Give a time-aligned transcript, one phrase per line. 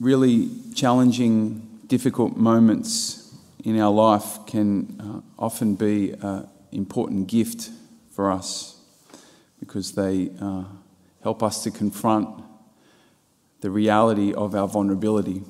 [0.00, 7.70] really challenging, difficult moments in our life can uh, often be an important gift
[8.10, 8.80] for us
[9.58, 10.64] because they uh,
[11.22, 12.42] help us to confront
[13.60, 15.42] the reality of our vulnerability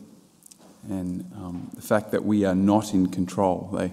[0.89, 3.69] and um, the fact that we are not in control.
[3.75, 3.93] They,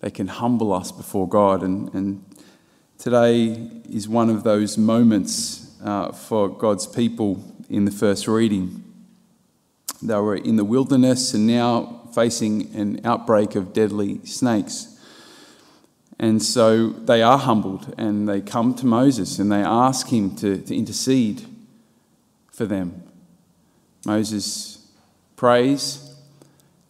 [0.00, 1.62] they can humble us before God.
[1.62, 2.24] And, and
[2.98, 8.85] today is one of those moments uh, for God's people in the first reading.
[10.06, 14.96] They were in the wilderness and now facing an outbreak of deadly snakes.
[16.18, 20.58] And so they are humbled and they come to Moses and they ask him to,
[20.58, 21.44] to intercede
[22.52, 23.02] for them.
[24.06, 24.86] Moses
[25.34, 26.14] prays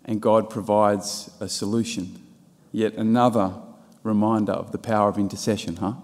[0.04, 2.22] and God provides a solution.
[2.70, 3.54] Yet another
[4.02, 5.94] reminder of the power of intercession, huh?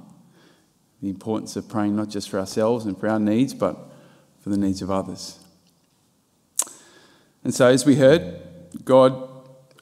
[1.03, 3.77] The importance of praying not just for ourselves and for our needs, but
[4.41, 5.39] for the needs of others.
[7.45, 8.41] And so, as we heard,
[8.85, 9.29] God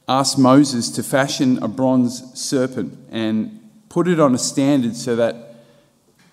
[0.08, 5.56] asked Moses to fashion a bronze serpent and put it on a standard so that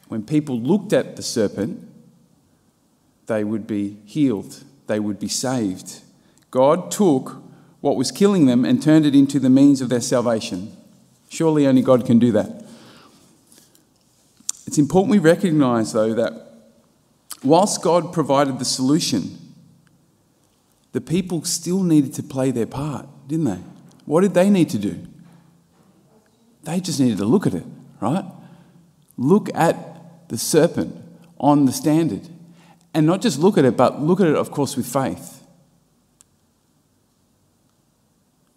[0.07, 1.87] when people looked at the serpent,
[3.27, 5.99] they would be healed, they would be saved.
[6.49, 7.41] God took
[7.81, 10.75] what was killing them and turned it into the means of their salvation.
[11.29, 12.63] Surely only God can do that.
[14.65, 16.33] It's important we recognize, though, that
[17.43, 19.46] whilst God provided the solution,
[20.97, 23.61] the people still needed to play their part, didn't they?
[24.05, 25.05] What did they need to do?
[26.63, 27.65] They just needed to look at it,
[28.01, 28.25] right?
[29.15, 30.95] Look at the serpent
[31.39, 32.27] on the standard.
[32.95, 35.45] And not just look at it, but look at it, of course, with faith.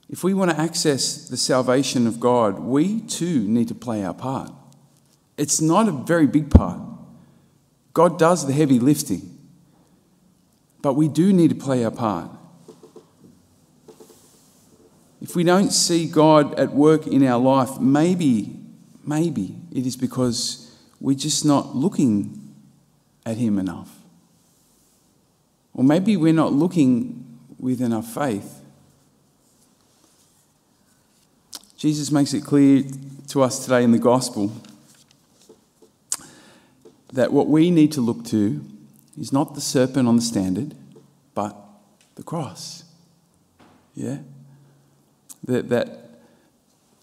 [0.08, 4.14] If we want to access the salvation of God, we too need to play our
[4.14, 4.50] part.
[5.36, 6.80] It's not a very big part.
[7.92, 9.39] God does the heavy lifting.
[10.82, 12.30] But we do need to play our part.
[15.20, 18.56] If we don't see God at work in our life, maybe,
[19.04, 22.54] maybe it is because we're just not looking
[23.26, 23.90] at Him enough.
[25.74, 28.60] Or maybe we're not looking with enough faith.
[31.76, 32.82] Jesus makes it clear
[33.28, 34.52] to us today in the gospel
[37.12, 38.64] that what we need to look to
[39.20, 40.74] is not the serpent on the standard,
[41.34, 41.54] but
[42.14, 42.84] the cross.
[43.94, 44.18] Yeah?
[45.44, 46.20] That, that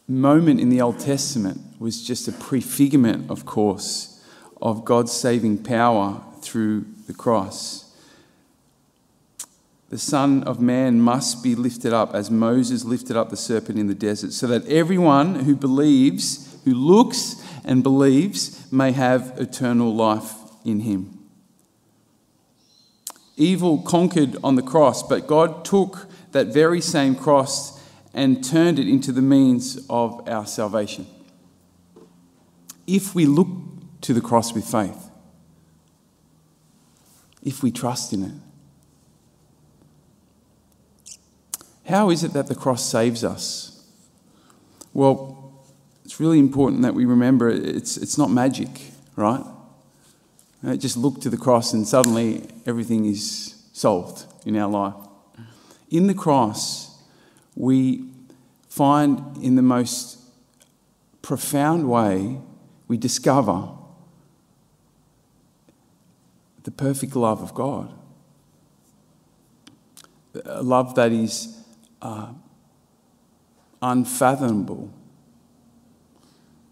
[0.08, 4.26] moment in the Old Testament was just a prefigurement, of course,
[4.60, 7.96] of God's saving power through the cross.
[9.90, 13.88] The Son of Man must be lifted up as Moses lifted up the serpent in
[13.88, 20.34] the desert, so that everyone who believes, who looks and believes, may have eternal life
[20.66, 21.17] in him.
[23.38, 27.80] Evil conquered on the cross, but God took that very same cross
[28.14, 31.06] and turned it into the means of our salvation.
[32.88, 33.48] If we look
[34.02, 35.12] to the cross with faith,
[37.44, 38.34] if we trust in it,
[41.88, 43.86] how is it that the cross saves us?
[44.94, 45.64] Well,
[46.04, 48.70] it's really important that we remember it's, it's not magic,
[49.16, 49.44] right?
[50.64, 54.96] Just look to the cross and suddenly everything is solved in our life.
[55.90, 57.00] In the cross,
[57.56, 58.10] we
[58.68, 60.20] find in the most
[61.22, 62.40] profound way,
[62.88, 63.70] we discover
[66.64, 67.94] the perfect love of God.
[70.44, 71.64] A love that is
[72.02, 72.34] uh,
[73.82, 74.92] unfathomable,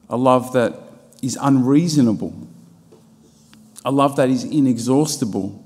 [0.10, 0.80] a love that
[1.22, 2.48] is unreasonable
[3.86, 5.64] a love that is inexhaustible.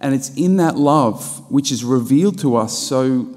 [0.00, 3.36] And it's in that love which is revealed to us so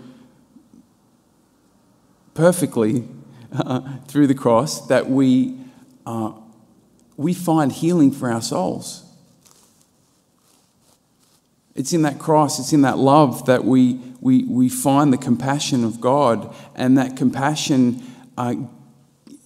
[2.34, 3.08] perfectly
[3.54, 5.58] uh, through the cross that we,
[6.06, 6.34] uh,
[7.16, 9.00] we find healing for our souls.
[11.76, 15.84] It's in that cross, it's in that love that we, we, we find the compassion
[15.84, 18.04] of God, and that compassion
[18.38, 18.56] uh,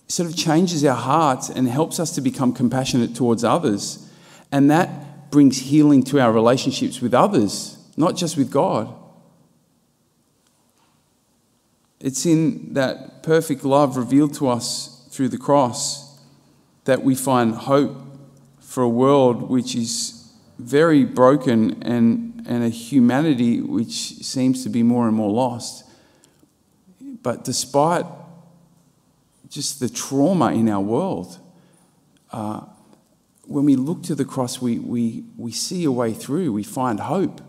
[0.07, 4.06] sort of changes our hearts and helps us to become compassionate towards others.
[4.51, 8.93] And that brings healing to our relationships with others, not just with God.
[11.99, 16.19] It's in that perfect love revealed to us through the cross
[16.85, 17.97] that we find hope
[18.59, 24.83] for a world which is very broken and, and a humanity which seems to be
[24.83, 25.83] more and more lost.
[27.23, 28.05] But despite
[29.49, 31.39] just the trauma in our world,
[32.31, 32.61] uh,
[33.47, 36.99] when we look to the cross, we, we, we see a way through, we find
[36.99, 37.41] hope.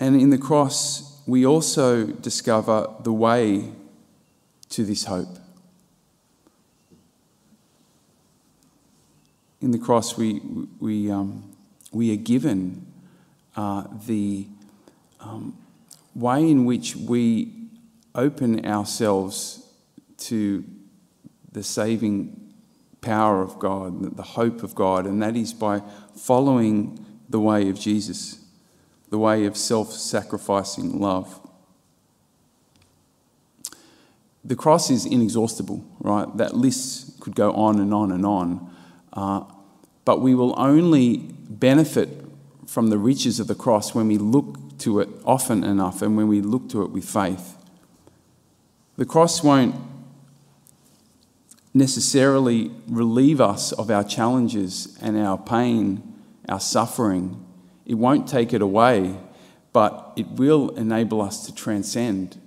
[0.00, 3.72] And in the cross, we also discover the way
[4.70, 5.38] to this hope.
[9.60, 10.40] In the cross, we,
[10.80, 11.52] we, um,
[11.92, 12.84] we are given
[13.54, 14.48] uh, the
[15.20, 15.56] um,
[16.16, 17.52] way in which we
[18.16, 19.64] open ourselves
[20.18, 20.64] to
[21.52, 22.52] the saving
[23.00, 25.82] power of God, the hope of God, and that is by
[26.16, 28.38] following the way of Jesus,
[29.10, 31.40] the way of self sacrificing love.
[34.44, 36.36] The cross is inexhaustible, right?
[36.36, 38.74] That list could go on and on and on.
[39.12, 39.44] Uh,
[40.04, 42.08] but we will only benefit
[42.66, 46.26] from the riches of the cross when we look to it often enough and when
[46.26, 47.56] we look to it with faith.
[48.96, 49.76] The cross won't
[51.74, 56.02] necessarily relieve us of our challenges and our pain,
[56.48, 57.44] our suffering.
[57.86, 59.16] It won't take it away,
[59.72, 62.38] but it will enable us to transcend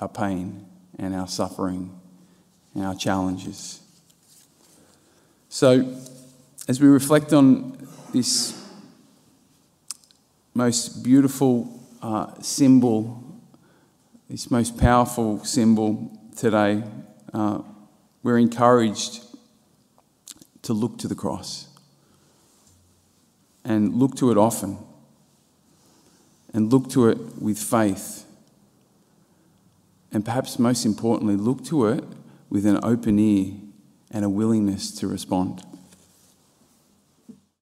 [0.00, 0.66] our pain
[0.98, 1.98] and our suffering
[2.74, 3.80] and our challenges.
[5.48, 5.96] So,
[6.68, 8.56] as we reflect on this
[10.54, 13.24] most beautiful uh, symbol,
[14.28, 16.82] this most powerful symbol today,
[17.32, 17.62] uh,
[18.22, 19.24] we're encouraged
[20.62, 21.68] to look to the cross
[23.64, 24.78] and look to it often
[26.52, 28.26] and look to it with faith.
[30.12, 32.04] And perhaps most importantly, look to it
[32.48, 33.54] with an open ear
[34.10, 35.62] and a willingness to respond.